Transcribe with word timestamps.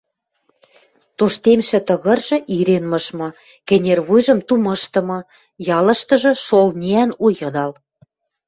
Тоштемшӹ 1.17 1.79
тыгыржы 1.87 2.37
ирен 2.57 2.85
мышмы, 2.91 3.29
кӹнервуйжым 3.67 4.39
тумыштымы, 4.47 5.19
ялыштыжы 5.77 6.31
шол 6.45 6.67
ниӓн 6.81 7.09
у 7.23 7.25
йыдал. 7.39 7.71